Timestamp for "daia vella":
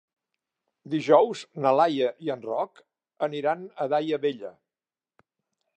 3.95-4.53